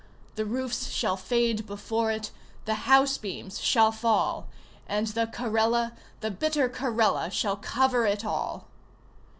[0.33, 2.31] The roofs shall fade before it,
[2.65, 4.49] The house beams shall fall,
[4.87, 8.67] And the Karela, the bitter Karela, Shall cover it all!